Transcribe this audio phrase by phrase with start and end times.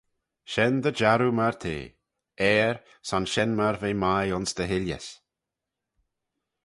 [0.51, 1.85] Shen dy jarroo myr t'eh,
[2.51, 2.75] Ayr,
[3.09, 5.07] son shen myr v'eh mie ayns dty hilley's.